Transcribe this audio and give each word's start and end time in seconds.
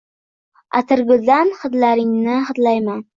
Atirguldan 0.79 1.51
hidlaringni 1.59 2.39
hidlayman 2.49 3.05